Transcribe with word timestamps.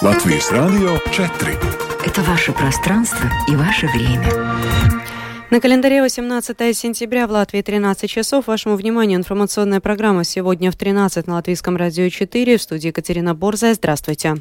Латвийс 0.00 0.52
Радио 0.52 0.96
4. 1.10 1.58
Это 2.06 2.22
ваше 2.22 2.52
пространство 2.52 3.28
и 3.48 3.56
ваше 3.56 3.88
время. 3.88 4.24
На 5.50 5.60
календаре 5.60 6.02
18 6.02 6.56
сентября 6.76 7.26
в 7.26 7.32
Латвии 7.32 7.62
13 7.62 8.08
часов. 8.08 8.46
Вашему 8.46 8.76
вниманию 8.76 9.18
информационная 9.18 9.80
программа 9.80 10.22
сегодня 10.22 10.70
в 10.70 10.76
13 10.76 11.26
на 11.26 11.34
Латвийском 11.34 11.76
радио 11.76 12.08
4. 12.08 12.58
В 12.58 12.62
студии 12.62 12.86
Екатерина 12.86 13.34
Борзая. 13.34 13.74
Здравствуйте. 13.74 14.36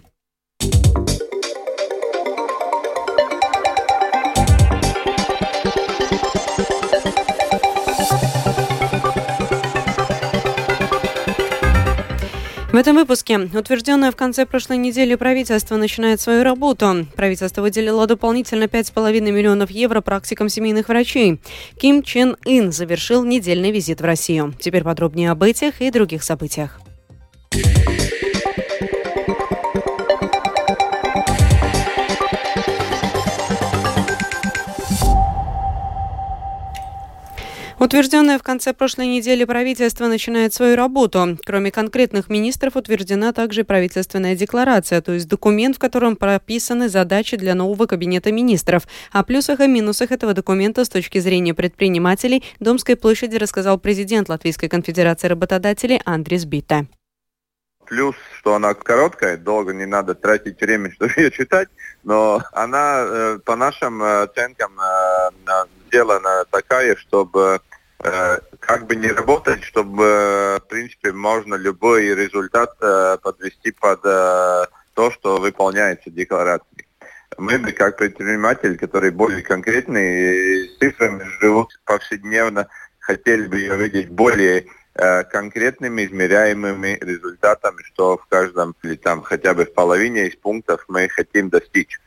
В 12.72 12.76
этом 12.76 12.98
выпуске 12.98 13.38
утвержденное 13.40 14.12
в 14.12 14.18
конце 14.18 14.46
прошлой 14.46 14.78
недели 14.78 15.16
правительство 15.16 15.78
начинает 15.78 16.20
свою 16.20 16.44
работу. 16.44 17.08
Правительство 17.16 17.62
выделило 17.62 18.06
дополнительно 18.08 18.66
5,5 18.66 19.22
миллионов 19.32 19.72
евро 19.72 20.02
практикам 20.02 20.50
семейных 20.50 20.90
врачей. 20.90 21.40
Ким 21.80 22.04
Чен 22.04 22.36
Ин 22.46 22.74
завершил 22.74 23.24
недельный 23.24 23.72
визит 23.72 24.02
в 24.02 24.04
Россию. 24.04 24.54
Теперь 24.60 24.84
подробнее 24.84 25.32
об 25.32 25.44
этих 25.44 25.82
и 25.82 25.90
других 25.90 26.24
событиях. 26.24 26.82
Утвержденное 37.80 38.40
в 38.40 38.44
конце 38.44 38.74
прошлой 38.74 39.06
недели 39.06 39.44
правительство 39.44 40.08
начинает 40.08 40.52
свою 40.52 40.76
работу. 40.76 41.38
Кроме 41.46 41.72
конкретных 41.72 42.28
министров, 42.28 42.76
утверждена 42.76 43.34
также 43.34 43.64
правительственная 43.64 44.36
декларация, 44.36 45.00
то 45.02 45.14
есть 45.14 45.28
документ, 45.28 45.76
в 45.76 45.80
котором 45.80 46.16
прописаны 46.16 46.90
задачи 46.90 47.38
для 47.38 47.54
нового 47.54 47.86
кабинета 47.86 48.32
министров. 48.32 48.88
О 49.12 49.24
плюсах 49.24 49.60
и 49.60 49.68
минусах 49.68 50.12
этого 50.12 50.34
документа 50.34 50.86
с 50.86 50.90
точки 50.90 51.20
зрения 51.20 51.54
предпринимателей 51.54 52.44
Домской 52.60 52.96
площади 52.96 53.36
рассказал 53.36 53.78
президент 53.78 54.28
Латвийской 54.28 54.70
конфедерации 54.70 55.28
работодателей 55.28 56.02
Андрис 56.04 56.46
Бита 56.46 56.88
плюс, 57.88 58.16
что 58.38 58.56
она 58.56 58.74
короткая, 58.74 59.38
долго 59.38 59.74
не 59.74 59.86
надо 59.86 60.14
тратить 60.14 60.60
время, 60.60 60.92
чтобы 60.96 61.14
ее 61.16 61.32
читать, 61.32 61.70
но 62.04 62.42
она 62.52 63.00
э, 63.00 63.40
по 63.46 63.56
нашим 63.56 64.04
э, 64.04 64.24
оценкам 64.24 64.78
э, 64.78 65.30
сделана 65.88 66.46
такая, 66.52 66.96
чтобы 66.96 67.62
Э, 68.00 68.38
как 68.60 68.86
бы 68.86 68.96
не 68.96 69.08
работать, 69.08 69.64
чтобы, 69.64 70.04
э, 70.04 70.60
в 70.60 70.68
принципе, 70.68 71.12
можно 71.12 71.56
любой 71.56 72.14
результат 72.14 72.76
э, 72.82 73.18
подвести 73.22 73.72
под 73.72 74.02
то, 74.02 75.12
что 75.12 75.38
выполняется 75.38 76.10
декларацией. 76.10 76.88
Мы 77.38 77.60
бы, 77.60 77.72
как 77.72 77.98
предприниматель, 77.98 78.78
который 78.78 79.12
более 79.12 79.42
конкретный, 79.42 80.70
с 80.70 80.78
цифрами 80.78 81.24
живут 81.40 81.80
повседневно, 81.86 82.68
хотели 83.00 83.46
бы 83.48 83.60
ее 83.60 83.76
видеть 83.78 84.10
более 84.10 84.66
конкретными, 85.30 86.06
измеряемыми 86.06 86.98
результатами, 87.00 87.84
что 87.84 88.18
в 88.18 88.26
каждом 88.26 88.76
или 88.82 88.96
там 88.96 89.22
хотя 89.22 89.54
бы 89.54 89.66
в 89.66 89.74
половине 89.76 90.28
из 90.28 90.36
пунктов 90.36 90.84
мы 90.88 91.08
хотим 91.08 91.50
достичь. 91.50 92.00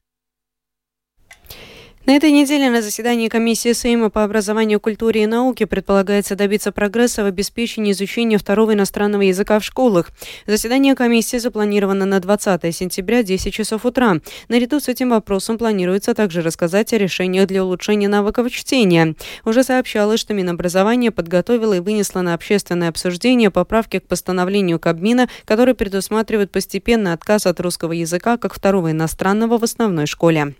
На 2.06 2.16
этой 2.16 2.30
неделе 2.32 2.70
на 2.70 2.80
заседании 2.80 3.28
комиссии 3.28 3.74
Сейма 3.74 4.08
по 4.08 4.24
образованию, 4.24 4.80
культуре 4.80 5.24
и 5.24 5.26
науке 5.26 5.66
предполагается 5.66 6.34
добиться 6.34 6.72
прогресса 6.72 7.22
в 7.22 7.26
обеспечении 7.26 7.92
изучения 7.92 8.38
второго 8.38 8.72
иностранного 8.72 9.20
языка 9.20 9.60
в 9.60 9.64
школах. 9.64 10.10
Заседание 10.46 10.94
комиссии 10.94 11.36
запланировано 11.36 12.06
на 12.06 12.18
20 12.18 12.74
сентября 12.74 13.22
10 13.22 13.52
часов 13.52 13.84
утра. 13.84 14.16
Наряду 14.48 14.80
с 14.80 14.88
этим 14.88 15.10
вопросом 15.10 15.58
планируется 15.58 16.14
также 16.14 16.40
рассказать 16.40 16.90
о 16.94 16.98
решениях 16.98 17.46
для 17.46 17.62
улучшения 17.62 18.08
навыков 18.08 18.50
чтения. 18.50 19.14
Уже 19.44 19.62
сообщалось, 19.62 20.20
что 20.20 20.32
Минобразование 20.32 21.10
подготовило 21.10 21.74
и 21.74 21.80
вынесло 21.80 22.22
на 22.22 22.32
общественное 22.32 22.88
обсуждение 22.88 23.50
поправки 23.50 23.98
к 23.98 24.08
постановлению 24.08 24.80
Кабмина, 24.80 25.28
которые 25.44 25.74
предусматривают 25.74 26.50
постепенный 26.50 27.12
отказ 27.12 27.44
от 27.44 27.60
русского 27.60 27.92
языка 27.92 28.38
как 28.38 28.54
второго 28.54 28.90
иностранного 28.90 29.58
в 29.58 29.64
основной 29.64 30.06
школе. 30.06 30.54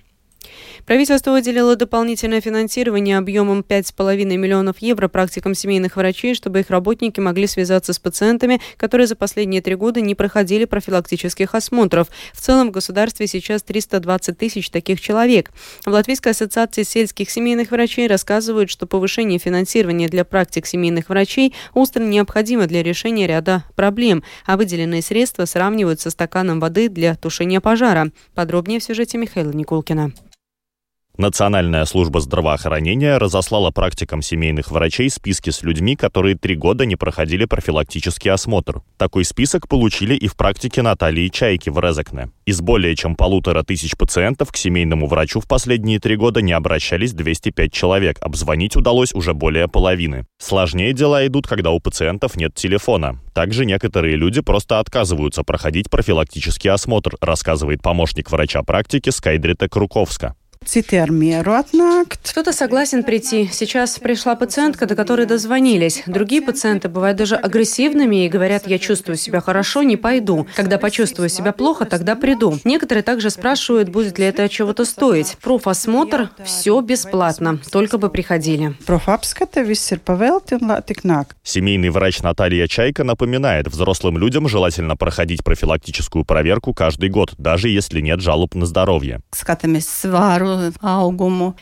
Правительство 0.86 1.32
выделило 1.32 1.76
дополнительное 1.76 2.40
финансирование 2.40 3.18
объемом 3.18 3.60
5,5 3.60 4.24
миллионов 4.36 4.78
евро 4.78 5.08
практикам 5.08 5.54
семейных 5.54 5.96
врачей, 5.96 6.34
чтобы 6.34 6.60
их 6.60 6.70
работники 6.70 7.20
могли 7.20 7.46
связаться 7.46 7.92
с 7.92 7.98
пациентами, 7.98 8.60
которые 8.76 9.06
за 9.06 9.16
последние 9.16 9.62
три 9.62 9.74
года 9.74 10.00
не 10.00 10.14
проходили 10.14 10.64
профилактических 10.64 11.54
осмотров. 11.54 12.08
В 12.32 12.40
целом 12.40 12.68
в 12.68 12.72
государстве 12.72 13.26
сейчас 13.26 13.62
320 13.62 14.36
тысяч 14.36 14.70
таких 14.70 15.00
человек. 15.00 15.50
В 15.84 15.90
Латвийской 15.90 16.30
ассоциации 16.32 16.82
сельских 16.82 17.30
семейных 17.30 17.70
врачей 17.70 18.06
рассказывают, 18.06 18.70
что 18.70 18.86
повышение 18.86 19.38
финансирования 19.38 20.08
для 20.08 20.24
практик 20.24 20.66
семейных 20.66 21.08
врачей 21.08 21.54
остро 21.74 22.02
необходимо 22.02 22.66
для 22.66 22.82
решения 22.82 23.26
ряда 23.26 23.64
проблем, 23.76 24.22
а 24.46 24.56
выделенные 24.56 25.02
средства 25.02 25.44
сравнивают 25.44 26.00
со 26.00 26.10
стаканом 26.10 26.60
воды 26.60 26.88
для 26.88 27.14
тушения 27.14 27.60
пожара. 27.60 28.10
Подробнее 28.34 28.80
в 28.80 28.84
сюжете 28.84 29.18
Михаила 29.18 29.52
Никулкина. 29.52 30.12
Национальная 31.20 31.84
служба 31.84 32.18
здравоохранения 32.20 33.18
разослала 33.18 33.70
практикам 33.70 34.22
семейных 34.22 34.70
врачей 34.70 35.10
списки 35.10 35.50
с 35.50 35.60
людьми, 35.60 35.94
которые 35.94 36.34
три 36.34 36.56
года 36.56 36.86
не 36.86 36.96
проходили 36.96 37.44
профилактический 37.44 38.30
осмотр. 38.30 38.80
Такой 38.96 39.26
список 39.26 39.68
получили 39.68 40.14
и 40.14 40.28
в 40.28 40.34
практике 40.34 40.80
Натальи 40.80 41.28
Чайки 41.28 41.68
в 41.68 41.78
Резекне. 41.78 42.30
Из 42.46 42.62
более 42.62 42.96
чем 42.96 43.16
полутора 43.16 43.62
тысяч 43.62 43.98
пациентов 43.98 44.50
к 44.50 44.56
семейному 44.56 45.06
врачу 45.06 45.40
в 45.40 45.46
последние 45.46 46.00
три 46.00 46.16
года 46.16 46.40
не 46.40 46.52
обращались 46.52 47.12
205 47.12 47.70
человек. 47.70 48.16
Обзвонить 48.22 48.74
удалось 48.76 49.12
уже 49.12 49.34
более 49.34 49.68
половины. 49.68 50.24
Сложнее 50.38 50.94
дела 50.94 51.26
идут, 51.26 51.46
когда 51.46 51.70
у 51.70 51.80
пациентов 51.80 52.34
нет 52.36 52.54
телефона. 52.54 53.20
Также 53.34 53.66
некоторые 53.66 54.16
люди 54.16 54.40
просто 54.40 54.78
отказываются 54.78 55.42
проходить 55.42 55.90
профилактический 55.90 56.70
осмотр, 56.70 57.16
рассказывает 57.20 57.82
помощник 57.82 58.30
врача 58.30 58.62
практики 58.62 59.10
Скайдрита 59.10 59.68
Круковска. 59.68 60.34
Кто-то 62.22 62.52
согласен 62.52 63.02
прийти. 63.02 63.48
Сейчас 63.50 63.98
пришла 63.98 64.36
пациентка, 64.36 64.86
до 64.86 64.94
которой 64.94 65.26
дозвонились. 65.26 66.02
Другие 66.06 66.42
пациенты 66.42 66.88
бывают 66.88 67.18
даже 67.18 67.34
агрессивными 67.34 68.24
и 68.24 68.28
говорят, 68.28 68.68
я 68.68 68.78
чувствую 68.78 69.16
себя 69.16 69.40
хорошо, 69.40 69.82
не 69.82 69.96
пойду. 69.96 70.46
Когда 70.54 70.78
почувствую 70.78 71.28
себя 71.28 71.52
плохо, 71.52 71.86
тогда 71.86 72.14
приду. 72.14 72.58
Некоторые 72.64 73.02
также 73.02 73.30
спрашивают, 73.30 73.88
будет 73.88 74.18
ли 74.18 74.26
это 74.26 74.48
чего-то 74.48 74.84
стоить. 74.84 75.38
Профосмотр– 75.42 76.30
все 76.44 76.80
бесплатно, 76.82 77.58
только 77.72 77.98
бы 77.98 78.10
приходили. 78.10 78.74
Семейный 81.42 81.90
врач 81.90 82.22
Наталья 82.22 82.68
Чайка 82.68 83.02
напоминает, 83.02 83.66
взрослым 83.66 84.18
людям 84.18 84.46
желательно 84.46 84.96
проходить 84.96 85.42
профилактическую 85.42 86.24
проверку 86.24 86.74
каждый 86.74 87.08
год, 87.08 87.32
даже 87.38 87.70
если 87.70 88.00
нет 88.00 88.20
жалоб 88.20 88.54
на 88.54 88.66
здоровье. 88.66 89.20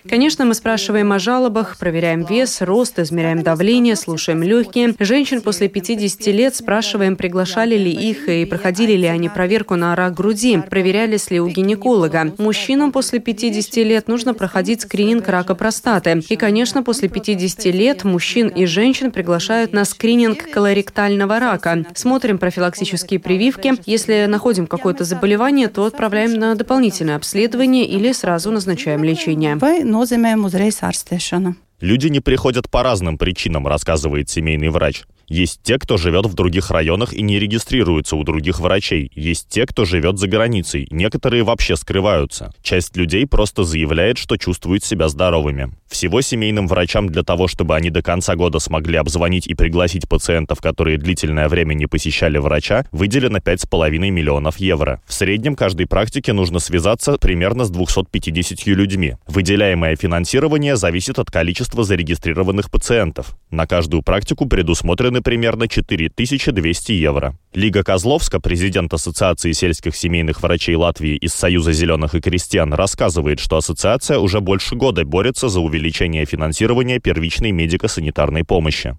Конечно, 0.09 0.45
мы 0.45 0.55
спрашиваем 0.55 1.13
о 1.13 1.19
жалобах, 1.19 1.77
проверяем 1.79 2.25
вес, 2.25 2.61
рост, 2.63 2.99
измеряем 2.99 3.43
давление, 3.43 3.97
слушаем 3.97 4.43
легкие. 4.43 4.95
Женщин 4.99 5.41
после 5.43 5.69
50 5.69 6.27
лет 6.29 6.55
спрашиваем, 6.57 7.17
приглашали 7.17 7.77
ли 7.77 7.91
их 7.91 8.29
и 8.29 8.45
проходили 8.45 8.93
ли 8.93 9.07
они 9.07 9.29
проверку 9.29 9.77
на 9.77 9.95
рак 9.95 10.15
груди, 10.15 10.59
проверялись 10.59 11.31
ли 11.31 11.41
у 11.41 11.49
гинеколога. 11.49 12.33
Мужчинам 12.39 12.93
после 12.93 13.19
50 13.19 13.77
лет 13.85 14.09
нужно 14.09 14.35
проходить 14.35 14.83
скрининг 14.83 15.29
рака 15.29 15.55
простаты. 15.55 16.23
И, 16.29 16.37
конечно, 16.37 16.83
после 16.83 17.09
50 17.09 17.67
лет 17.67 18.05
мужчин 18.05 18.49
и 18.49 18.65
женщин 18.65 19.11
приглашают 19.11 19.73
на 19.73 19.85
скрининг 19.85 20.51
колоректального 20.51 21.39
рака. 21.39 21.85
Смотрим 21.95 22.39
профилактические 22.39 23.21
прививки. 23.21 23.75
Если 23.87 24.27
находим 24.27 24.67
какое-то 24.67 25.05
заболевание, 25.05 25.69
то 25.69 25.85
отправляем 25.85 26.35
на 26.35 26.55
дополнительное 26.55 27.17
обследование 27.17 27.85
или 27.85 28.13
сразу 28.13 28.51
назначаем 28.51 28.78
esošajiem 28.79 29.03
nu, 29.03 29.11
līčiņiem. 29.11 29.63
Vai 29.63 29.75
nozīmēm 29.87 30.45
uzreiz 30.47 30.81
ārstēšana. 30.87 31.55
Люди 31.81 32.09
не 32.09 32.21
приходят 32.21 32.69
по 32.69 32.83
разным 32.83 33.19
причинам, 33.19 33.67
рассказывает 33.67 34.29
семейный 34.29 34.69
врач. 34.69 35.05
Есть 35.29 35.61
те, 35.63 35.79
кто 35.79 35.99
живет 35.99 36.25
в 36.25 36.35
других 36.35 36.71
районах 36.71 37.13
и 37.13 37.21
не 37.21 37.39
регистрируется 37.39 38.17
у 38.17 38.25
других 38.25 38.61
врачей. 38.61 39.13
Есть 39.15 39.49
те, 39.51 39.67
кто 39.67 39.85
живет 39.85 40.19
за 40.19 40.27
границей. 40.27 40.89
Некоторые 40.91 41.43
вообще 41.43 41.77
скрываются. 41.77 42.51
Часть 42.63 42.97
людей 42.97 43.27
просто 43.27 43.63
заявляет, 43.63 44.17
что 44.17 44.39
чувствует 44.39 44.85
себя 44.85 45.09
здоровыми. 45.09 45.71
Всего 45.87 46.23
семейным 46.23 46.67
врачам 46.67 47.09
для 47.09 47.23
того, 47.23 47.47
чтобы 47.47 47.77
они 47.77 47.91
до 47.91 48.03
конца 48.03 48.37
года 48.37 48.59
смогли 48.59 48.97
обзвонить 48.97 49.47
и 49.47 49.55
пригласить 49.55 50.09
пациентов, 50.09 50.61
которые 50.61 50.97
длительное 50.97 51.49
время 51.49 51.75
не 51.75 51.87
посещали 51.87 52.39
врача, 52.39 52.87
выделено 52.91 53.39
5,5 53.39 53.99
миллионов 54.11 54.57
евро. 54.59 55.03
В 55.07 55.13
среднем 55.13 55.57
каждой 55.57 55.87
практике 55.87 56.33
нужно 56.33 56.59
связаться 56.59 57.19
примерно 57.19 57.67
с 57.67 57.71
250 57.71 58.67
людьми. 58.67 59.17
Выделяемое 59.27 59.95
финансирование 59.97 60.77
зависит 60.77 61.19
от 61.19 61.31
количества 61.31 61.68
количество 61.69 61.85
зарегистрированных 61.85 62.71
пациентов. 62.71 63.37
На 63.51 63.67
каждую 63.67 64.03
практику 64.03 64.47
предусмотрены 64.47 65.21
примерно 65.21 65.69
4200 65.69 66.93
евро. 66.93 67.35
Лига 67.55 67.83
Козловска, 67.83 68.41
президент 68.41 68.95
Ассоциации 68.95 69.53
сельских 69.53 69.95
семейных 69.95 70.43
врачей 70.43 70.77
Латвии 70.77 71.17
из 71.17 71.35
Союза 71.35 71.73
зеленых 71.73 72.15
и 72.15 72.21
крестьян, 72.21 72.73
рассказывает, 72.73 73.39
что 73.41 73.57
ассоциация 73.57 74.19
уже 74.19 74.41
больше 74.41 74.77
года 74.77 75.05
борется 75.05 75.49
за 75.49 75.61
увеличение 75.61 76.25
финансирования 76.25 77.01
первичной 77.01 77.53
медико-санитарной 77.53 78.45
помощи. 78.45 78.97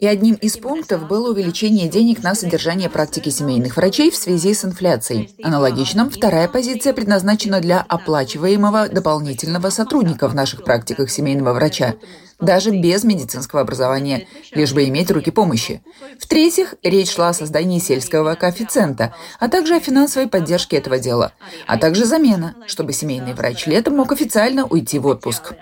И 0.00 0.06
одним 0.06 0.34
из 0.34 0.56
пунктов 0.56 1.06
было 1.06 1.30
увеличение 1.30 1.88
денег 1.88 2.22
на 2.22 2.34
содержание 2.34 2.90
практики 2.90 3.28
семейных 3.28 3.76
врачей 3.76 4.10
в 4.10 4.16
связи 4.16 4.54
с 4.54 4.64
инфляцией. 4.64 5.30
Аналогично, 5.42 6.10
вторая 6.10 6.48
позиция 6.48 6.92
предназначена 6.92 7.60
для 7.60 7.80
оплачиваемого 7.80 8.88
дополнительного 8.88 9.70
сотрудника 9.70 10.28
в 10.28 10.34
наших 10.34 10.64
практиках 10.64 11.10
семейного 11.10 11.52
врача 11.52 11.94
даже 12.40 12.70
без 12.70 13.04
медицинского 13.04 13.62
образования, 13.62 14.26
лишь 14.52 14.72
бы 14.72 14.84
иметь 14.84 15.10
руки 15.10 15.30
помощи. 15.30 15.82
В-третьих, 16.18 16.74
речь 16.82 17.12
шла 17.12 17.30
о 17.30 17.34
создании 17.34 17.78
сельского 17.78 18.34
коэффициента, 18.34 19.14
а 19.38 19.48
также 19.48 19.76
о 19.76 19.80
финансовой 19.80 20.28
поддержке 20.28 20.76
этого 20.76 20.98
дела, 20.98 21.32
а 21.66 21.78
также 21.78 22.04
замена, 22.04 22.54
чтобы 22.66 22.92
семейный 22.92 23.34
врач 23.34 23.66
летом 23.66 23.96
мог 23.96 24.12
официально 24.12 24.66
уйти 24.66 24.98
в 24.98 25.06
отпуск. 25.06 25.54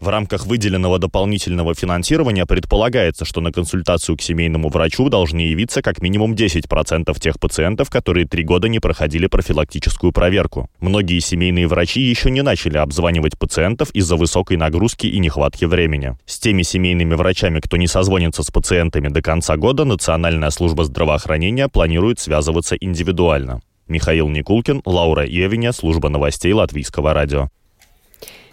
В 0.00 0.08
рамках 0.08 0.46
выделенного 0.46 1.00
дополнительного 1.00 1.74
финансирования 1.74 2.46
предполагается, 2.46 3.24
что 3.24 3.40
на 3.40 3.50
консультацию 3.50 4.16
к 4.16 4.22
семейному 4.22 4.68
врачу 4.68 5.08
должны 5.08 5.40
явиться 5.40 5.82
как 5.82 6.00
минимум 6.00 6.34
10% 6.34 7.18
тех 7.18 7.40
пациентов, 7.40 7.90
которые 7.90 8.26
три 8.26 8.44
года 8.44 8.68
не 8.68 8.78
проходили 8.78 9.26
профилактическую 9.26 10.12
проверку. 10.12 10.70
Многие 10.78 11.18
семейные 11.18 11.66
врачи 11.66 12.00
еще 12.00 12.30
не 12.30 12.42
начали 12.42 12.76
обзванивать 12.76 13.36
пациентов 13.36 13.90
из-за 13.90 14.14
высокой 14.14 14.56
нагрузки 14.56 15.08
и 15.08 15.18
нехватки 15.18 15.64
времени. 15.64 16.16
С 16.26 16.38
теми 16.38 16.62
семейными 16.62 17.14
врачами, 17.14 17.58
кто 17.58 17.76
не 17.76 17.88
созвонится 17.88 18.44
с 18.44 18.50
пациентами 18.52 19.08
до 19.08 19.20
конца 19.20 19.56
года, 19.56 19.84
Национальная 19.84 20.50
служба 20.50 20.84
здравоохранения 20.84 21.68
планирует 21.68 22.20
связываться 22.20 22.76
индивидуально. 22.76 23.62
Михаил 23.88 24.28
Никулкин, 24.28 24.82
Лаура 24.84 25.26
Евиня, 25.26 25.72
служба 25.72 26.08
новостей 26.08 26.52
Латвийского 26.52 27.14
радио. 27.14 27.48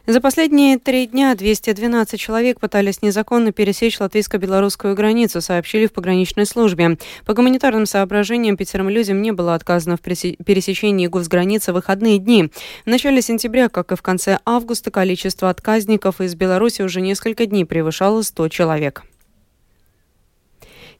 За 0.07 0.22
последние 0.22 0.78
три 0.78 1.07
дня 1.07 1.34
212 1.34 2.19
человек 2.19 2.60
пытались 2.60 3.02
незаконно 3.02 3.52
пересечь 3.52 4.00
латвийско-белорусскую 4.00 4.94
границу, 4.94 5.42
сообщили 5.42 5.88
в 5.88 5.94
пограничной 5.94 6.46
службе. 6.46 7.00
По 7.25 7.34
гуманитарным 7.34 7.88
соображениям 7.88 8.56
пятерым 8.56 8.88
людям 8.88 9.24
не 9.24 9.31
было 9.31 9.56
отказано 9.56 9.98
в 9.98 10.02
пересечении 10.02 11.07
госграницы 11.07 11.72
в 11.72 11.75
выходные 11.75 12.19
дни. 12.19 12.52
В 12.86 12.88
начале 12.88 13.24
сентября, 13.24 13.68
как 13.68 13.94
и 13.94 13.96
в 13.96 14.04
конце 14.04 14.38
августа, 14.46 14.92
количество 14.92 15.50
отказников 15.50 16.22
из 16.22 16.36
Беларуси 16.36 16.84
уже 16.84 17.01
несколько 17.01 17.48
дней 17.48 17.66
превышало 17.66 18.22
100 18.22 18.50
человек. 18.50 19.06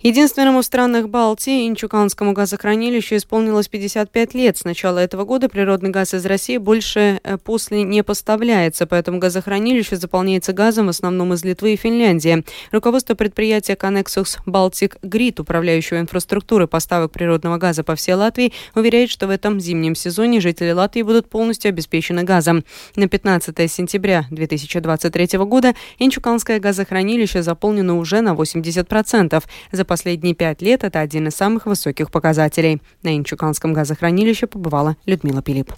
Единственному 0.06 0.62
в 0.62 0.66
странах 0.66 1.10
Балтии 1.10 1.68
Инчуканскому 1.68 2.34
газохранилищу 2.34 3.16
исполнилось 3.16 3.68
55 3.68 4.36
лет. 4.36 4.56
С 4.56 4.64
начала 4.64 5.00
этого 5.00 5.26
года 5.26 5.50
природный 5.50 5.90
газ 5.90 6.14
из 6.14 6.24
России 6.28 6.58
больше 6.58 7.20
э, 7.24 7.40
после 7.40 7.82
не 7.82 8.04
поставляется, 8.04 8.86
поэтому 8.86 9.18
газохранилище 9.18 9.96
заполняется 9.96 10.54
газом 10.54 10.86
в 10.86 10.90
основном 10.90 11.34
из 11.34 11.44
Литвы 11.44 11.74
и 11.74 11.76
Финляндии. 11.76 12.44
Руководство 12.72 13.16
предприятия 13.16 13.74
Connexus 13.74 14.38
Baltic 14.46 15.00
Grid, 15.02 15.42
управляющего 15.42 16.00
инфраструктурой 16.00 16.68
поставок 16.68 17.12
природного 17.12 17.58
газа 17.58 17.84
по 17.84 17.96
всей 17.96 18.14
Латвии, 18.14 18.54
уверяет, 18.76 19.10
что 19.10 19.26
в 19.26 19.32
этом 19.32 19.60
зимнем 19.60 19.96
сезоне 19.96 20.40
жители 20.40 20.70
Латвии 20.70 21.02
будут 21.02 21.32
полностью 21.32 21.70
обеспечены 21.70 22.22
газом. 22.22 22.64
На 22.96 23.08
15 23.08 23.72
сентября 23.72 24.26
2023 24.30 25.40
года 25.40 25.74
Инчуканское 25.98 26.60
газохранилище 26.60 27.42
заполнено 27.42 27.98
уже 27.98 28.22
на 28.22 28.36
80%. 28.36 29.44
За 29.72 29.84
последние 29.96 30.36
пять 30.36 30.62
лет 30.62 30.84
это 30.84 31.00
один 31.00 31.30
из 31.30 31.36
самых 31.36 31.68
высоких 31.68 32.12
показателей. 32.12 32.82
На 33.02 33.16
Инчуканском 33.16 33.72
газохранилище 33.72 34.46
побывала 34.46 34.98
Людмила 35.06 35.42
Пилип. 35.42 35.72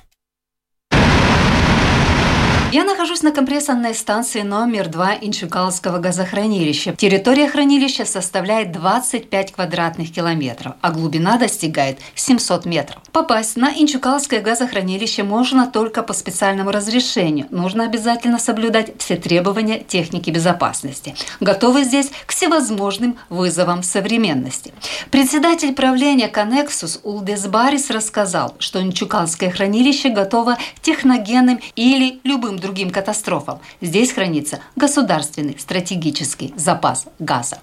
Я 2.69 2.84
нахожусь 2.84 3.24
на 3.24 3.31
компрессорной 3.31 3.96
станции 3.96 4.42
номер 4.42 4.90
2 4.90 5.19
Инчукалского 5.22 6.00
газохранилища. 6.00 6.98
Территория 6.98 7.48
хранилища 7.48 8.04
составляет 8.04 8.74
25 8.74 9.54
квадратных 9.54 10.12
километров, 10.12 10.74
а 10.81 10.92
глубина 10.92 11.38
достигает 11.38 12.00
700 12.16 12.66
метров. 12.66 13.02
Попасть 13.14 13.56
на 13.56 13.72
Инчукалское 13.72 14.42
газохранилище 14.42 15.24
можно 15.24 15.68
только 15.68 16.04
по 16.04 16.12
специальному 16.12 16.72
разрешению. 16.72 17.48
Нужно 17.52 17.86
обязательно 17.86 18.38
соблюдать 18.38 18.92
все 18.98 19.16
требования 19.16 19.80
техники 19.80 20.30
безопасности. 20.30 21.16
Готовы 21.40 21.86
здесь 21.86 22.12
к 22.25 22.34
всевозможным 22.34 23.18
вызовам 23.30 23.81
современности. 23.81 24.74
Председатель 25.10 25.74
правления 25.74 26.28
Коннексус 26.28 27.00
Улдес 27.04 27.48
Барис 27.48 27.90
рассказал, 27.90 28.56
что 28.60 28.81
Инчукалское 28.81 29.52
хранилище 29.52 30.10
готово 30.10 30.58
техногенным 30.81 31.62
или 31.78 32.19
любым 32.25 32.56
другим 32.59 32.89
катастрофам. 32.89 33.59
Здесь 33.81 34.12
хранится 34.12 34.59
государственный 34.75 35.57
стратегический 35.59 36.54
запас 36.56 37.07
газа. 37.19 37.59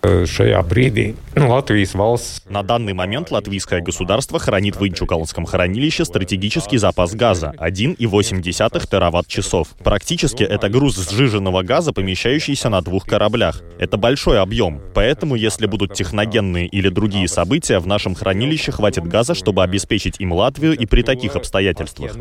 На 2.49 2.63
данный 2.63 2.93
момент 2.93 3.31
латвийское 3.31 3.81
государство 3.81 4.39
хранит 4.39 4.77
в 4.77 4.87
Инчукалском 4.87 5.47
хранилище 5.47 6.05
стратегический 6.05 6.79
запас 6.79 7.15
газа 7.15 7.53
1,8 7.59 8.87
тераватт-часов. 8.87 9.69
Практически 9.83 10.43
это 10.43 10.69
груз 10.69 10.97
сжиженного 11.11 11.63
газа, 11.63 11.93
помещающийся 11.93 12.69
на 12.69 12.81
двух 12.81 13.07
кораблях. 13.07 13.63
Это 13.79 13.97
большой 13.97 14.41
объем, 14.41 14.81
поэтому 14.95 15.35
если 15.35 15.67
будут 15.67 15.95
техногенные 15.95 16.67
или 16.67 16.89
другие 16.89 17.29
события, 17.29 17.79
в 17.79 17.87
нашем 17.87 18.15
хранилище 18.15 18.73
хватит 18.73 19.07
газа, 19.07 19.35
чтобы 19.35 19.63
обеспечить 19.63 20.21
им 20.21 20.33
Латвию 20.33 20.77
и 20.77 20.87
при 20.87 21.03
таких 21.03 21.37
обстоятельствах. 21.37 22.13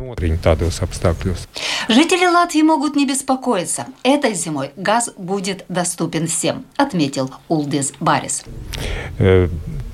Жители 1.88 2.26
Латвии 2.26 2.62
могут 2.64 2.96
не 2.96 3.06
беспокоиться. 3.06 3.86
Этой 4.02 4.34
зимой 4.34 4.72
газ 4.76 5.10
будет 5.16 5.64
доступен 5.68 6.26
всем, 6.26 6.64
отметил 6.76 7.30
Улдис 7.48 7.92
Барис. 8.00 8.44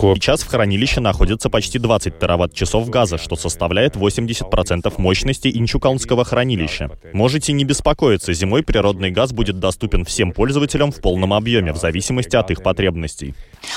Э, 0.02 0.14
Сейчас 0.14 0.42
в 0.42 0.48
хранилище 0.48 1.00
находится 1.00 1.50
почти 1.50 1.78
20 1.78 2.18
тераватт-часов 2.18 2.88
газа, 2.88 3.18
что 3.18 3.36
составляет 3.36 3.96
80% 3.96 4.94
мощности 4.98 5.48
Инчукалнского 5.48 6.24
хранилища. 6.24 6.90
Можете 7.12 7.52
не 7.52 7.64
беспокоиться, 7.64 8.32
зимой 8.32 8.62
природный 8.62 9.10
газ 9.10 9.32
будет 9.32 9.58
доступен 9.58 10.04
всем 10.04 10.32
пользователям 10.32 10.92
в 10.92 11.00
полном 11.00 11.32
объеме, 11.32 11.72
в 11.72 11.76
зависимости 11.76 12.36
от 12.36 12.50
их 12.50 12.62
потребностей. 12.62 13.34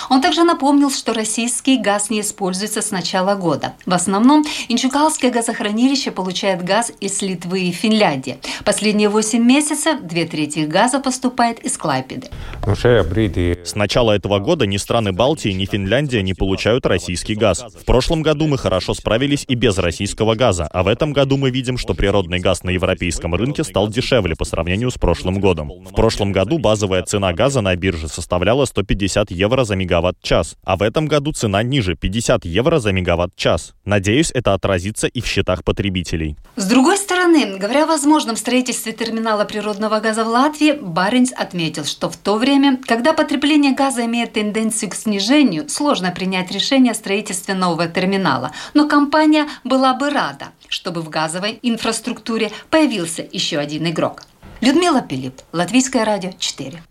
Он 0.10 0.22
также 0.22 0.44
напомнил, 0.44 0.90
что 0.90 1.14
российский 1.14 1.78
газ 1.78 2.10
не 2.10 2.22
используется 2.22 2.82
с 2.82 2.92
начала 2.92 3.36
года. 3.36 3.74
В 3.86 3.94
основном 3.94 4.44
Инчукалское 4.70 5.32
газохранилище 5.32 6.12
получает 6.12 6.64
газ 6.64 6.92
из 7.00 7.22
Литвы 7.22 7.64
и 7.64 7.72
Финляндии. 7.72 8.38
Последние 8.66 9.10
8 9.10 9.44
месяцев 9.44 10.02
две 10.02 10.26
трети 10.26 10.60
газа 10.60 11.00
поступает 11.00 11.60
из 11.60 11.78
Клайпеды. 11.78 12.28
С 12.66 13.76
начала 13.76 14.12
этого 14.12 14.40
года 14.40 14.66
ни 14.66 14.78
страны 14.78 15.12
Балтии, 15.12 15.50
ни 15.50 15.66
Финляндия 15.66 16.13
Финляндия 16.14 16.22
не 16.22 16.34
получают 16.36 16.86
российский 16.86 17.34
газ. 17.34 17.66
В 17.74 17.86
прошлом 17.86 18.22
году 18.22 18.46
мы 18.48 18.60
хорошо 18.60 18.94
справились 18.94 19.46
и 19.48 19.56
без 19.56 19.78
российского 19.80 20.36
газа, 20.36 20.68
а 20.72 20.84
в 20.84 20.88
этом 20.88 21.12
году 21.12 21.38
мы 21.38 21.50
видим, 21.50 21.78
что 21.78 21.96
природный 21.96 22.40
газ 22.40 22.64
на 22.64 22.70
европейском 22.70 23.34
рынке 23.34 23.64
стал 23.64 23.88
дешевле 23.88 24.36
по 24.36 24.46
сравнению 24.46 24.92
с 24.92 24.96
прошлым 25.00 25.40
годом. 25.40 25.70
В 25.70 25.96
прошлом 25.96 26.32
году 26.32 26.60
базовая 26.60 27.02
цена 27.02 27.34
газа 27.34 27.62
на 27.62 27.76
бирже 27.76 28.08
составляла 28.08 28.66
150 28.66 29.32
евро 29.32 29.64
за 29.64 29.76
мегаватт-час, 29.76 30.56
а 30.64 30.78
в 30.78 30.84
этом 30.84 31.08
году 31.08 31.32
цена 31.32 31.64
ниже 31.64 31.96
50 31.96 32.46
евро 32.46 32.78
за 32.78 32.92
мегаватт-час. 32.92 33.74
Надеюсь, 33.84 34.30
это 34.32 34.54
отразится 34.54 35.08
и 35.08 35.20
в 35.20 35.26
счетах 35.26 35.64
потребителей. 35.64 36.38
С 36.56 36.68
другой 36.68 36.98
стороны, 36.98 37.58
говоря 37.58 37.84
о 37.84 37.88
возможном 37.88 38.36
строительстве 38.36 38.92
терминала 38.92 39.46
природного 39.46 40.00
газа 40.00 40.24
в 40.24 40.28
Латвии, 40.28 40.74
Баренц 40.80 41.32
отметил, 41.32 41.86
что 41.86 42.10
в 42.10 42.18
то 42.18 42.38
время, 42.38 42.80
когда 42.88 43.14
потребление 43.14 43.74
газа 43.74 44.06
имеет 44.06 44.34
тенденцию 44.34 44.92
к 44.92 44.96
снижению, 44.96 45.68
сложно 45.70 46.03
сложно 46.04 46.12
принять 46.12 46.52
решение 46.52 46.92
о 46.92 46.96
строительстве 46.96 47.54
нового 47.54 47.88
терминала, 47.88 48.52
но 48.74 48.88
компания 48.88 49.48
была 49.64 49.94
бы 49.94 50.10
рада, 50.10 50.48
чтобы 50.68 51.02
в 51.02 51.10
газовой 51.10 51.60
инфраструктуре 51.64 52.52
появился 52.70 53.26
еще 53.32 53.58
один 53.58 53.88
игрок. 53.88 54.24
Людмила 54.62 55.02
Пилип, 55.02 55.42
Латвийское 55.54 56.04
радио 56.06 56.32
4. 56.38 56.84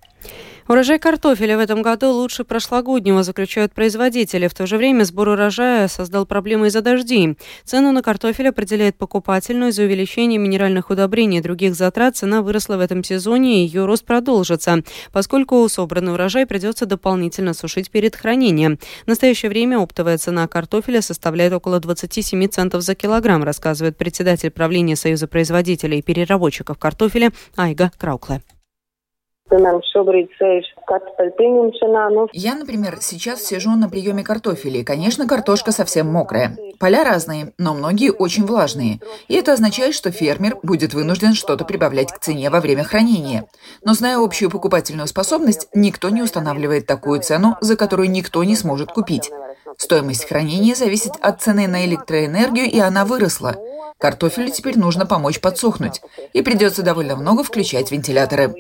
Урожай 0.73 0.99
картофеля 0.99 1.59
в 1.59 1.61
этом 1.61 1.83
году 1.83 2.11
лучше 2.12 2.45
прошлогоднего, 2.45 3.23
заключают 3.23 3.75
производители. 3.75 4.49
В 4.49 4.55
то 4.55 4.67
же 4.67 4.79
время 4.79 5.05
сбор 5.05 5.29
урожая 5.29 5.87
создал 5.87 6.25
проблемы 6.25 6.69
из-за 6.69 6.81
дождей. 6.81 7.37
Цену 7.62 7.93
на 7.93 8.00
картофель 8.00 8.49
определяет 8.49 8.97
покупатель, 8.97 9.59
но 9.59 9.69
из-за 9.69 9.83
увеличения 9.83 10.38
минеральных 10.38 10.88
удобрений 10.88 11.41
и 11.41 11.43
других 11.43 11.75
затрат 11.75 12.17
цена 12.17 12.41
выросла 12.41 12.79
в 12.79 12.81
этом 12.81 13.05
сезоне 13.05 13.62
и 13.62 13.67
ее 13.67 13.85
рост 13.85 14.07
продолжится, 14.07 14.83
поскольку 15.12 15.69
собранный 15.69 16.14
урожай 16.14 16.47
придется 16.47 16.87
дополнительно 16.87 17.52
сушить 17.52 17.91
перед 17.91 18.17
хранением. 18.17 18.79
В 19.05 19.09
настоящее 19.09 19.50
время 19.50 19.76
оптовая 19.76 20.17
цена 20.17 20.49
картофеля 20.49 21.02
составляет 21.02 21.52
около 21.52 21.81
27 21.81 22.49
центов 22.49 22.81
за 22.81 22.95
килограмм, 22.95 23.45
рассказывает 23.45 23.99
председатель 23.99 24.50
правления 24.50 24.97
Союза 24.97 25.26
производителей 25.26 25.99
и 25.99 26.02
переработчиков 26.02 26.79
картофеля 26.79 27.31
Айга 27.57 27.91
Я, 32.32 32.54
например, 32.54 32.97
сейчас 33.00 33.42
сижу 33.44 33.73
на 33.73 33.88
приеме 33.88 34.25
картофеля, 34.25 34.82
конечно, 34.82 35.26
картошка 35.26 35.73
совсем 35.73 36.06
мокрая. 36.06 36.56
Поля 36.78 37.04
разные, 37.04 37.52
но 37.59 37.75
многие 37.75 38.11
очень 38.11 38.47
влажные. 38.47 39.00
И 39.28 39.35
это 39.35 39.52
означает, 39.52 39.94
что 39.94 40.11
фермер 40.11 40.56
будет 40.62 40.94
вынужден 40.94 41.35
что-то 41.35 41.64
прибавлять 41.64 42.12
к 42.12 42.18
цене 42.18 42.49
во 42.50 42.61
время 42.61 42.82
хранения. 42.82 43.44
Но 43.85 43.92
зная 43.94 44.18
общую 44.18 44.50
покупательную 44.50 45.06
способность, 45.06 45.68
никто 45.75 46.09
не 46.09 46.23
устанавливает 46.23 46.87
такую 46.87 47.21
цену, 47.21 47.56
за 47.61 47.76
которую 47.76 48.11
никто 48.11 48.42
не 48.44 48.56
сможет 48.56 48.92
купить. 48.92 49.30
Стоимость 49.76 50.29
хранения 50.29 50.75
зависит 50.75 51.12
от 51.21 51.41
цены 51.41 51.67
на 51.67 51.85
электроэнергию, 51.85 52.67
и 52.67 52.79
она 52.79 53.05
выросла. 53.05 53.55
Картофелю 53.99 54.50
теперь 54.50 54.79
нужно 54.79 55.07
помочь 55.07 55.41
подсохнуть, 55.41 56.00
и 56.33 56.43
придется 56.43 56.83
довольно 56.83 57.17
много 57.17 57.45
включать 57.45 57.93
вентиляторы. 57.93 58.52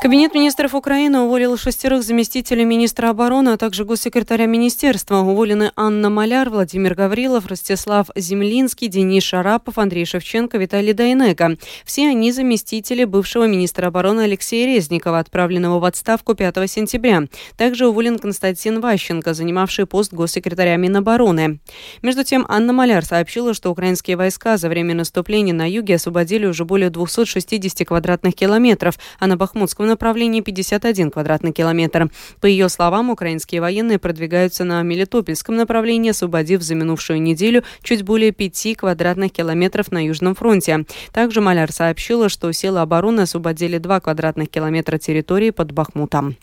Кабинет 0.00 0.32
министров 0.32 0.74
Украины 0.74 1.18
уволил 1.18 1.58
шестерых 1.58 2.02
заместителей 2.02 2.64
министра 2.64 3.10
обороны, 3.10 3.50
а 3.50 3.58
также 3.58 3.84
госсекретаря 3.84 4.46
министерства. 4.46 5.18
Уволены 5.18 5.72
Анна 5.76 6.08
Маляр, 6.08 6.48
Владимир 6.48 6.94
Гаврилов, 6.94 7.44
Ростислав 7.44 8.06
Землинский, 8.16 8.88
Денис 8.88 9.22
Шарапов, 9.22 9.76
Андрей 9.76 10.06
Шевченко, 10.06 10.56
Виталий 10.56 10.94
Дайнека. 10.94 11.58
Все 11.84 12.08
они 12.08 12.32
заместители 12.32 13.04
бывшего 13.04 13.46
министра 13.46 13.88
обороны 13.88 14.22
Алексея 14.22 14.74
Резникова, 14.74 15.18
отправленного 15.18 15.78
в 15.78 15.84
отставку 15.84 16.34
5 16.34 16.70
сентября. 16.70 17.24
Также 17.58 17.86
уволен 17.86 18.18
Константин 18.18 18.80
Ващенко, 18.80 19.34
занимавший 19.34 19.84
пост 19.84 20.14
госсекретаря 20.14 20.76
Минобороны. 20.76 21.60
Между 22.00 22.24
тем, 22.24 22.46
Анна 22.48 22.72
Маляр 22.72 23.04
сообщила, 23.04 23.52
что 23.52 23.70
украинские 23.70 24.16
войска 24.16 24.56
за 24.56 24.70
время 24.70 24.94
наступления 24.94 25.52
на 25.52 25.68
юге 25.68 25.96
освободили 25.96 26.46
уже 26.46 26.64
более 26.64 26.88
260 26.88 27.86
квадратных 27.86 28.34
километров, 28.34 28.98
а 29.18 29.26
на 29.26 29.36
Бахмутском 29.36 29.89
направлении 29.90 30.40
51 30.40 31.10
квадратный 31.10 31.52
километр. 31.52 32.10
По 32.40 32.46
ее 32.46 32.68
словам, 32.68 33.10
украинские 33.10 33.60
военные 33.60 33.98
продвигаются 33.98 34.64
на 34.64 34.82
Мелитопольском 34.82 35.56
направлении, 35.56 36.10
освободив 36.10 36.62
за 36.62 36.74
минувшую 36.74 37.20
неделю 37.20 37.64
чуть 37.82 38.02
более 38.02 38.32
5 38.32 38.76
квадратных 38.78 39.32
километров 39.32 39.92
на 39.92 40.06
Южном 40.06 40.34
фронте. 40.34 40.86
Также 41.12 41.40
Маляр 41.40 41.72
сообщила, 41.72 42.28
что 42.28 42.52
силы 42.52 42.80
обороны 42.80 43.22
освободили 43.22 43.78
2 43.78 44.00
квадратных 44.00 44.48
километра 44.48 44.98
территории 44.98 45.50
под 45.50 45.72
Бахмутом. 45.72 46.36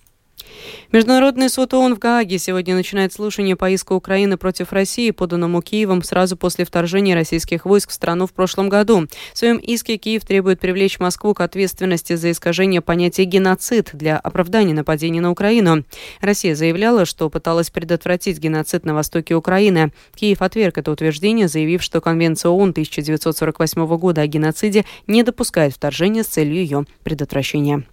Международный 0.91 1.49
суд 1.49 1.73
ООН 1.73 1.95
в 1.95 1.99
Гааге 1.99 2.37
сегодня 2.39 2.73
начинает 2.73 3.11
слушание 3.11 3.57
по 3.57 3.69
иску 3.69 3.95
Украины 3.95 4.37
против 4.37 4.71
России, 4.71 5.11
поданному 5.11 5.61
Киевом 5.61 6.01
сразу 6.01 6.37
после 6.37 6.63
вторжения 6.63 7.13
российских 7.13 7.65
войск 7.65 7.89
в 7.89 7.93
страну 7.93 8.25
в 8.25 8.31
прошлом 8.31 8.69
году. 8.69 9.07
В 9.33 9.37
своем 9.37 9.57
иске 9.57 9.97
Киев 9.97 10.25
требует 10.25 10.61
привлечь 10.61 10.99
Москву 10.99 11.33
к 11.33 11.41
ответственности 11.41 12.15
за 12.15 12.31
искажение 12.31 12.79
понятия 12.79 13.25
«геноцид» 13.25 13.89
для 13.93 14.17
оправдания 14.17 14.73
нападения 14.73 15.19
на 15.19 15.31
Украину. 15.31 15.83
Россия 16.21 16.55
заявляла, 16.55 17.05
что 17.05 17.29
пыталась 17.29 17.69
предотвратить 17.69 18.39
геноцид 18.39 18.85
на 18.85 18.93
востоке 18.93 19.35
Украины. 19.35 19.91
Киев 20.15 20.41
отверг 20.41 20.77
это 20.77 20.91
утверждение, 20.91 21.49
заявив, 21.49 21.83
что 21.83 21.99
Конвенция 21.99 22.49
ООН 22.49 22.69
1948 22.69 23.97
года 23.97 24.21
о 24.21 24.27
геноциде 24.27 24.85
не 25.05 25.23
допускает 25.23 25.73
вторжения 25.73 26.23
с 26.23 26.27
целью 26.27 26.55
ее 26.55 26.85
предотвращения. 27.03 27.83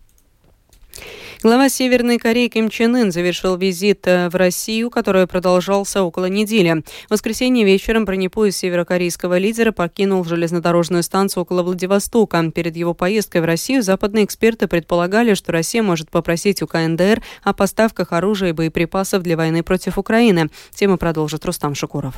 Глава 1.44 1.68
Северной 1.68 2.16
Кореи 2.16 2.48
Ким 2.48 2.70
Чен 2.70 2.96
Ын 2.96 3.12
завершил 3.12 3.58
визит 3.58 4.06
э, 4.06 4.30
в 4.30 4.34
Россию, 4.34 4.88
который 4.88 5.26
продолжался 5.26 6.02
около 6.02 6.24
недели. 6.24 6.82
В 7.06 7.10
воскресенье 7.10 7.66
вечером 7.66 8.06
бронепоезд 8.06 8.56
северокорейского 8.56 9.36
лидера 9.36 9.70
покинул 9.70 10.24
железнодорожную 10.24 11.02
станцию 11.02 11.42
около 11.42 11.62
Владивостока. 11.62 12.50
Перед 12.50 12.76
его 12.76 12.94
поездкой 12.94 13.42
в 13.42 13.44
Россию 13.44 13.82
западные 13.82 14.24
эксперты 14.24 14.68
предполагали, 14.68 15.34
что 15.34 15.52
Россия 15.52 15.82
может 15.82 16.10
попросить 16.10 16.62
у 16.62 16.66
КНДР 16.66 17.22
о 17.42 17.52
поставках 17.52 18.12
оружия 18.12 18.48
и 18.48 18.52
боеприпасов 18.52 19.22
для 19.22 19.36
войны 19.36 19.62
против 19.62 19.98
Украины. 19.98 20.48
Тему 20.74 20.96
продолжит 20.96 21.44
Рустам 21.44 21.74
Шукуров. 21.74 22.14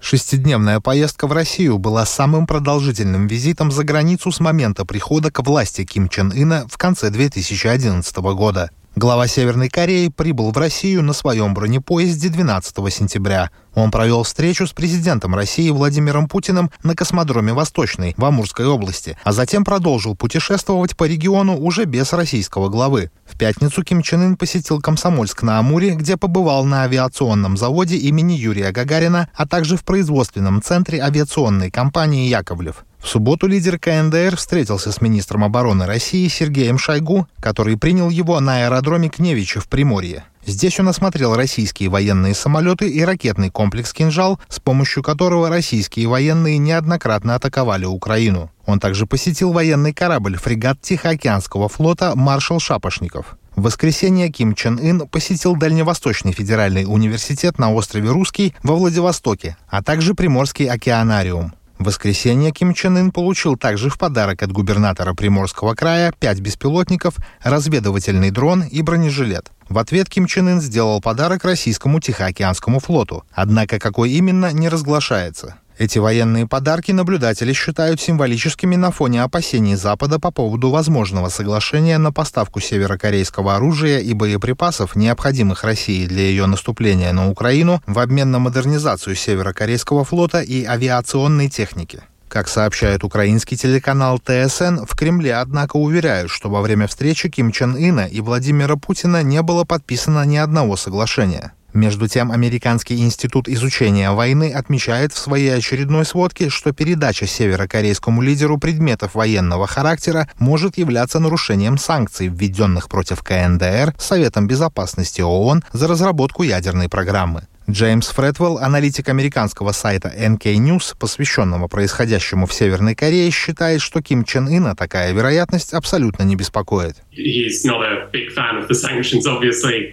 Шестидневная 0.00 0.80
поездка 0.80 1.26
в 1.26 1.32
Россию 1.32 1.78
была 1.78 2.04
самым 2.06 2.46
продолжительным 2.46 3.26
визитом 3.26 3.70
за 3.70 3.82
границу 3.82 4.30
с 4.30 4.40
момента 4.40 4.84
прихода 4.84 5.30
к 5.30 5.42
власти 5.42 5.84
Ким 5.84 6.08
Чен 6.08 6.30
Ына 6.30 6.66
в 6.68 6.76
конце 6.76 7.10
2011 7.10 8.16
года. 8.16 8.70
Глава 8.98 9.26
Северной 9.26 9.68
Кореи 9.68 10.08
прибыл 10.08 10.52
в 10.52 10.56
Россию 10.56 11.02
на 11.02 11.12
своем 11.12 11.52
бронепоезде 11.52 12.30
12 12.30 12.74
сентября. 12.90 13.50
Он 13.74 13.90
провел 13.90 14.22
встречу 14.22 14.66
с 14.66 14.72
президентом 14.72 15.34
России 15.34 15.68
Владимиром 15.68 16.28
Путиным 16.28 16.70
на 16.82 16.94
космодроме 16.94 17.52
Восточный 17.52 18.14
в 18.16 18.24
Амурской 18.24 18.64
области, 18.64 19.18
а 19.22 19.32
затем 19.32 19.66
продолжил 19.66 20.16
путешествовать 20.16 20.96
по 20.96 21.04
региону 21.04 21.58
уже 21.58 21.84
без 21.84 22.14
российского 22.14 22.70
главы. 22.70 23.10
В 23.26 23.36
пятницу 23.36 23.82
Ким 23.84 24.00
Чен 24.00 24.22
Ын 24.22 24.36
посетил 24.38 24.80
Комсомольск 24.80 25.42
на 25.42 25.58
Амуре, 25.58 25.90
где 25.90 26.16
побывал 26.16 26.64
на 26.64 26.84
авиационном 26.84 27.58
заводе 27.58 27.96
имени 27.96 28.32
Юрия 28.32 28.72
Гагарина, 28.72 29.28
а 29.34 29.46
также 29.46 29.76
в 29.76 29.84
производственном 29.84 30.62
центре 30.62 31.02
авиационной 31.02 31.70
компании 31.70 32.28
«Яковлев». 32.28 32.86
В 33.06 33.08
субботу 33.08 33.46
лидер 33.46 33.78
КНДР 33.78 34.34
встретился 34.36 34.90
с 34.90 35.00
министром 35.00 35.44
обороны 35.44 35.86
России 35.86 36.26
Сергеем 36.26 36.76
Шойгу, 36.76 37.28
который 37.38 37.78
принял 37.78 38.10
его 38.10 38.40
на 38.40 38.64
аэродроме 38.64 39.10
Кневича 39.10 39.60
в 39.60 39.68
Приморье. 39.68 40.24
Здесь 40.44 40.80
он 40.80 40.88
осмотрел 40.88 41.36
российские 41.36 41.88
военные 41.88 42.34
самолеты 42.34 42.90
и 42.90 43.04
ракетный 43.04 43.50
комплекс 43.50 43.92
«Кинжал», 43.92 44.40
с 44.48 44.58
помощью 44.58 45.04
которого 45.04 45.48
российские 45.48 46.08
военные 46.08 46.58
неоднократно 46.58 47.36
атаковали 47.36 47.84
Украину. 47.84 48.50
Он 48.66 48.80
также 48.80 49.06
посетил 49.06 49.52
военный 49.52 49.92
корабль 49.92 50.36
фрегат 50.36 50.80
Тихоокеанского 50.80 51.68
флота 51.68 52.16
«Маршал 52.16 52.58
Шапошников». 52.58 53.38
В 53.54 53.62
воскресенье 53.62 54.30
Ким 54.30 54.56
Чен 54.56 54.80
Ын 54.80 55.06
посетил 55.06 55.54
Дальневосточный 55.54 56.32
федеральный 56.32 56.84
университет 56.84 57.60
на 57.60 57.72
острове 57.72 58.10
Русский 58.10 58.52
во 58.64 58.74
Владивостоке, 58.74 59.56
а 59.68 59.80
также 59.80 60.14
Приморский 60.14 60.68
океанариум. 60.68 61.54
В 61.78 61.84
воскресенье 61.84 62.52
Ким 62.52 62.72
Чен 62.72 62.96
Ын 62.96 63.10
получил 63.12 63.56
также 63.56 63.90
в 63.90 63.98
подарок 63.98 64.42
от 64.42 64.50
губернатора 64.50 65.12
Приморского 65.12 65.74
края 65.74 66.12
пять 66.18 66.40
беспилотников, 66.40 67.16
разведывательный 67.42 68.30
дрон 68.30 68.62
и 68.62 68.80
бронежилет. 68.82 69.50
В 69.68 69.78
ответ 69.78 70.08
Ким 70.08 70.26
Чен 70.26 70.48
Ын 70.48 70.60
сделал 70.60 71.00
подарок 71.00 71.44
российскому 71.44 72.00
Тихоокеанскому 72.00 72.80
флоту, 72.80 73.24
однако 73.32 73.78
какой 73.78 74.10
именно 74.12 74.52
не 74.52 74.68
разглашается. 74.68 75.56
Эти 75.78 75.98
военные 75.98 76.46
подарки 76.46 76.90
наблюдатели 76.90 77.52
считают 77.52 78.00
символическими 78.00 78.76
на 78.76 78.90
фоне 78.90 79.22
опасений 79.22 79.74
Запада 79.74 80.18
по 80.18 80.30
поводу 80.30 80.70
возможного 80.70 81.28
соглашения 81.28 81.98
на 81.98 82.12
поставку 82.12 82.60
северокорейского 82.60 83.56
оружия 83.56 83.98
и 83.98 84.14
боеприпасов, 84.14 84.96
необходимых 84.96 85.64
России 85.64 86.06
для 86.06 86.22
ее 86.22 86.46
наступления 86.46 87.12
на 87.12 87.28
Украину, 87.28 87.82
в 87.86 87.98
обмен 87.98 88.30
на 88.30 88.38
модернизацию 88.38 89.16
северокорейского 89.16 90.04
флота 90.04 90.40
и 90.40 90.64
авиационной 90.64 91.50
техники. 91.50 92.02
Как 92.28 92.48
сообщает 92.48 93.04
украинский 93.04 93.56
телеканал 93.56 94.18
ТСН, 94.18 94.84
в 94.84 94.96
Кремле, 94.96 95.36
однако, 95.36 95.76
уверяют, 95.76 96.30
что 96.30 96.48
во 96.48 96.62
время 96.62 96.86
встречи 96.86 97.28
Ким 97.28 97.52
Чен 97.52 97.76
Ына 97.76 98.06
и 98.06 98.20
Владимира 98.20 98.76
Путина 98.76 99.22
не 99.22 99.42
было 99.42 99.64
подписано 99.64 100.24
ни 100.24 100.36
одного 100.36 100.76
соглашения. 100.76 101.52
Между 101.76 102.08
тем, 102.08 102.32
Американский 102.32 102.98
институт 103.02 103.48
изучения 103.50 104.10
войны 104.10 104.50
отмечает 104.50 105.12
в 105.12 105.18
своей 105.18 105.54
очередной 105.54 106.06
сводке, 106.06 106.48
что 106.48 106.72
передача 106.72 107.26
северокорейскому 107.26 108.22
лидеру 108.22 108.56
предметов 108.56 109.14
военного 109.14 109.66
характера 109.66 110.26
может 110.38 110.78
являться 110.78 111.18
нарушением 111.18 111.76
санкций, 111.76 112.28
введенных 112.28 112.88
против 112.88 113.22
КНДР 113.22 113.94
Советом 113.98 114.46
безопасности 114.46 115.20
ООН 115.20 115.64
за 115.74 115.86
разработку 115.86 116.44
ядерной 116.44 116.88
программы. 116.88 117.42
Джеймс 117.68 118.06
Фредвелл, 118.08 118.58
аналитик 118.58 119.08
американского 119.08 119.72
сайта 119.72 120.12
NK 120.16 120.54
News, 120.54 120.94
посвященного 120.96 121.66
происходящему 121.66 122.46
в 122.46 122.54
Северной 122.54 122.94
Корее, 122.94 123.28
считает, 123.32 123.80
что 123.80 124.00
Ким 124.00 124.22
Чен 124.22 124.46
Ына 124.46 124.76
такая 124.76 125.12
вероятность 125.12 125.74
абсолютно 125.74 126.22
не 126.22 126.36
беспокоит. 126.36 126.96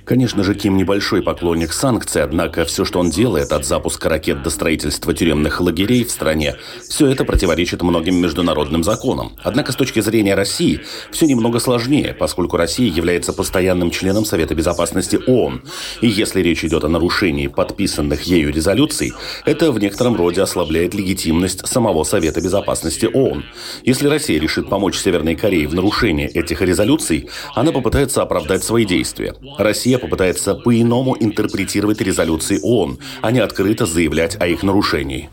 Конечно 0.05 0.43
же, 0.43 0.53
Ким 0.53 0.77
небольшой 0.77 1.23
поклонник 1.23 1.73
санкций, 1.73 2.21
однако 2.21 2.63
все, 2.65 2.85
что 2.85 2.99
он 2.99 3.09
делает, 3.09 3.51
от 3.51 3.65
запуска 3.65 4.07
ракет 4.07 4.43
до 4.43 4.51
строительства 4.51 5.13
тюремных 5.13 5.59
лагерей 5.59 6.03
в 6.03 6.11
стране, 6.11 6.55
все 6.87 7.07
это 7.07 7.25
противоречит 7.25 7.81
многим 7.81 8.17
международным 8.17 8.83
законам. 8.83 9.35
Однако 9.41 9.71
с 9.71 9.75
точки 9.75 9.99
зрения 10.01 10.35
России 10.35 10.81
все 11.11 11.25
немного 11.25 11.57
сложнее, 11.57 12.13
поскольку 12.13 12.55
Россия 12.57 12.91
является 12.91 13.33
постоянным 13.33 13.89
членом 13.89 14.25
Совета 14.25 14.53
Безопасности 14.53 15.17
ООН. 15.25 15.63
И 16.01 16.07
если 16.07 16.41
речь 16.41 16.63
идет 16.63 16.83
о 16.83 16.89
нарушении 16.89 17.47
подписанных 17.63 18.24
ею 18.24 18.51
резолюций, 18.51 19.13
это 19.46 19.72
в 19.72 19.79
некотором 19.79 20.15
роде 20.15 20.41
ослабляет 20.41 20.93
легитимность 20.93 21.65
самого 21.67 22.03
Совета 22.03 22.41
Безопасности 22.41 23.05
ООН. 23.05 23.46
Если 23.84 24.08
Россия 24.08 24.39
решит 24.39 24.70
помочь 24.70 24.98
Северной 24.98 25.36
Корее 25.36 25.67
в 25.67 25.74
нарушении 25.74 26.27
этих 26.27 26.62
резолюций, 26.62 27.29
она 27.55 27.72
попытается 27.72 28.22
оправдать 28.22 28.63
свои 28.63 28.86
действия. 28.86 29.36
Россия 29.58 29.98
попытается 29.98 30.55
по-иному 30.55 31.15
интерпретировать 31.20 32.01
резолюции 32.01 32.60
ООН, 32.62 33.00
а 33.22 33.32
не 33.32 33.39
открыто 33.39 33.86
заявлять 33.86 34.36
о 34.39 34.48
их 34.48 34.63
нарушении. 34.63 35.29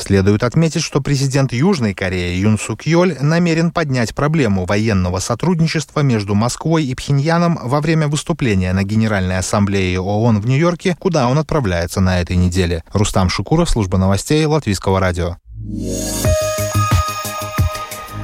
Следует 0.00 0.42
отметить, 0.42 0.82
что 0.82 1.00
президент 1.00 1.52
Южной 1.52 1.92
Кореи 1.94 2.36
Юн 2.36 2.58
Сук 2.58 2.82
Йоль 2.82 3.18
намерен 3.20 3.70
поднять 3.70 4.14
проблему 4.14 4.64
военного 4.64 5.18
сотрудничества 5.18 6.00
между 6.00 6.34
Москвой 6.34 6.84
и 6.84 6.94
Пхеньяном 6.94 7.58
во 7.62 7.80
время 7.80 8.08
выступления 8.08 8.72
на 8.72 8.82
Генеральной 8.82 9.38
Ассамблее 9.38 10.00
ООН 10.00 10.40
в 10.40 10.46
Нью-Йорке, 10.46 10.96
куда 10.98 11.28
он 11.28 11.38
отправляется 11.38 12.00
на 12.00 12.20
этой 12.20 12.36
неделе. 12.36 12.82
Рустам 12.92 13.28
Шукуров, 13.28 13.68
служба 13.68 13.98
новостей 13.98 14.44
Латвийского 14.46 15.00
радио. 15.00 15.36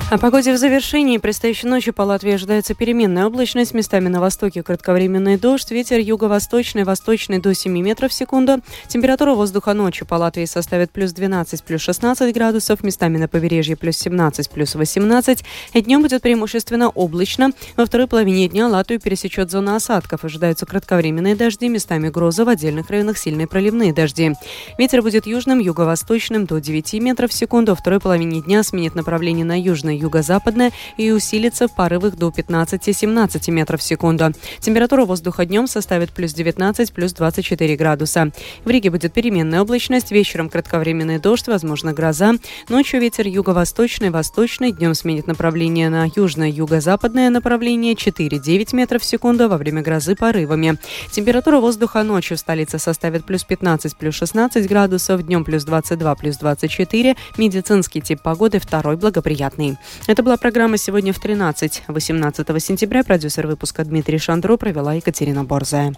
О 0.08 0.18
погоде 0.18 0.52
в 0.54 0.56
завершении. 0.56 1.18
Предстоящей 1.18 1.66
ночью 1.66 1.92
по 1.92 2.02
Латвии 2.02 2.34
ожидается 2.34 2.74
переменная 2.74 3.26
облачность. 3.26 3.74
Местами 3.74 4.06
на 4.06 4.20
востоке 4.20 4.62
кратковременный 4.62 5.36
дождь. 5.36 5.72
Ветер 5.72 5.98
юго-восточный, 5.98 6.84
восточный 6.84 7.40
до 7.40 7.52
7 7.52 7.76
метров 7.76 8.12
в 8.12 8.14
секунду. 8.14 8.60
Температура 8.86 9.34
воздуха 9.34 9.72
ночью 9.72 10.06
по 10.06 10.14
Латвии 10.14 10.44
составит 10.44 10.92
плюс 10.92 11.10
12, 11.12 11.64
плюс 11.64 11.80
16 11.80 12.32
градусов. 12.32 12.84
Местами 12.84 13.18
на 13.18 13.26
побережье 13.26 13.74
плюс 13.74 13.96
17, 13.96 14.48
плюс 14.48 14.76
18. 14.76 15.44
И 15.72 15.80
днем 15.80 16.02
будет 16.02 16.22
преимущественно 16.22 16.88
облачно. 16.88 17.50
Во 17.76 17.84
второй 17.84 18.06
половине 18.06 18.46
дня 18.46 18.68
Латвию 18.68 19.00
пересечет 19.00 19.50
зона 19.50 19.74
осадков. 19.74 20.24
Ожидаются 20.24 20.66
кратковременные 20.66 21.34
дожди. 21.34 21.68
Местами 21.68 22.10
грозы 22.10 22.44
в 22.44 22.48
отдельных 22.48 22.90
районах 22.90 23.18
сильные 23.18 23.48
проливные 23.48 23.92
дожди. 23.92 24.34
Ветер 24.78 25.02
будет 25.02 25.26
южным, 25.26 25.58
юго-восточным 25.58 26.46
до 26.46 26.60
9 26.60 26.94
метров 27.00 27.32
в 27.32 27.34
секунду. 27.34 27.72
Во 27.72 27.76
второй 27.76 27.98
половине 27.98 28.40
дня 28.40 28.62
сменит 28.62 28.94
направление 28.94 29.44
на 29.44 29.60
южный 29.60 29.95
юго-западная 29.96 30.72
и 30.96 31.10
усилится 31.10 31.68
в 31.68 31.74
порывах 31.74 32.16
до 32.16 32.28
15-17 32.28 33.50
метров 33.50 33.80
в 33.80 33.82
секунду. 33.82 34.32
Температура 34.60 35.04
воздуха 35.04 35.44
днем 35.44 35.66
составит 35.66 36.10
плюс 36.10 36.32
19, 36.34 36.92
плюс 36.92 37.12
24 37.12 37.76
градуса. 37.76 38.30
В 38.64 38.70
Риге 38.70 38.90
будет 38.90 39.12
переменная 39.12 39.62
облачность, 39.62 40.10
вечером 40.10 40.48
кратковременный 40.48 41.18
дождь, 41.18 41.46
возможно 41.48 41.92
гроза. 41.92 42.34
Ночью 42.68 43.00
ветер 43.00 43.26
юго-восточный, 43.26 44.10
восточный, 44.10 44.72
днем 44.72 44.94
сменит 44.94 45.26
направление 45.26 45.88
на 45.88 46.06
южно-юго-западное 46.14 47.30
направление 47.30 47.94
4-9 47.94 48.74
метров 48.74 49.02
в 49.02 49.04
секунду 49.04 49.48
во 49.48 49.56
время 49.56 49.82
грозы 49.82 50.14
порывами. 50.14 50.78
Температура 51.10 51.58
воздуха 51.60 52.02
ночью 52.02 52.36
в 52.36 52.40
столице 52.40 52.78
составит 52.78 53.24
плюс 53.24 53.44
15, 53.44 53.96
плюс 53.96 54.14
16 54.14 54.68
градусов, 54.68 55.24
днем 55.24 55.44
плюс 55.44 55.64
22, 55.64 56.14
плюс 56.16 56.36
24. 56.36 57.16
Медицинский 57.38 58.00
тип 58.00 58.20
погоды 58.22 58.58
второй 58.58 58.96
благоприятный. 58.96 59.76
Это 60.06 60.22
была 60.22 60.36
программа 60.36 60.76
«Сегодня 60.76 61.12
в 61.12 61.22
13». 61.22 61.82
18 61.88 62.62
сентября 62.62 63.04
продюсер 63.04 63.46
выпуска 63.46 63.84
Дмитрий 63.84 64.18
Шандро 64.18 64.56
провела 64.56 64.94
Екатерина 64.94 65.44
Борзая. 65.44 65.94